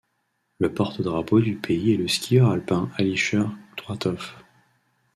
Le 0.57 0.73
porte-drapeau 0.73 1.41
du 1.41 1.53
pays 1.57 1.93
est 1.93 1.97
le 1.97 2.07
skieur 2.07 2.49
alpin 2.49 2.89
Alisher 2.97 3.45
Qudratov. 3.77 4.33